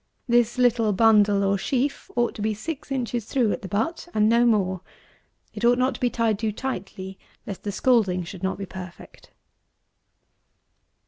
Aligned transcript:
This 0.27 0.57
little 0.57 0.93
bundle 0.93 1.43
or 1.43 1.59
sheaf 1.59 2.09
ought 2.15 2.33
to 2.33 2.41
be 2.41 2.55
six 2.55 2.91
inches 2.91 3.25
through 3.25 3.51
at 3.51 3.61
the 3.61 3.67
butt, 3.67 4.07
and 4.15 4.27
no 4.27 4.47
more. 4.47 4.81
It 5.53 5.63
ought 5.63 5.77
not 5.77 5.93
to 5.93 5.99
be 5.99 6.09
tied 6.09 6.39
too 6.39 6.51
tightly, 6.51 7.19
lest 7.45 7.61
the 7.61 7.71
scalding 7.71 8.23
should 8.23 8.41
not 8.41 8.57
be 8.57 8.65
perfect. 8.65 9.29